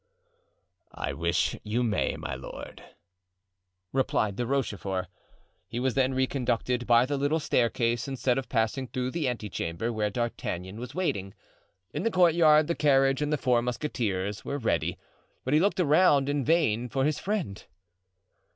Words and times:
"I 0.95 1.13
wish 1.13 1.55
you 1.63 1.83
may, 1.83 2.15
my 2.17 2.33
lord," 2.33 2.83
replied 3.93 4.35
De 4.35 4.47
Rochefort. 4.47 5.05
He 5.67 5.79
was 5.79 5.93
then 5.93 6.15
reconducted 6.15 6.87
by 6.87 7.05
the 7.05 7.17
little 7.17 7.39
staircase, 7.39 8.07
instead 8.07 8.39
of 8.39 8.49
passing 8.49 8.87
through 8.87 9.11
the 9.11 9.27
ante 9.29 9.47
chamber 9.47 9.93
where 9.93 10.09
D'Artagnan 10.09 10.77
was 10.79 10.95
waiting. 10.95 11.35
In 11.93 12.01
the 12.01 12.09
courtyard 12.09 12.65
the 12.65 12.73
carriage 12.73 13.21
and 13.21 13.31
the 13.31 13.37
four 13.37 13.61
musketeers 13.61 14.43
were 14.43 14.57
ready, 14.57 14.97
but 15.43 15.53
he 15.53 15.59
looked 15.59 15.79
around 15.79 16.29
in 16.29 16.43
vain 16.43 16.89
for 16.89 17.05
his 17.05 17.19
friend. 17.19 17.63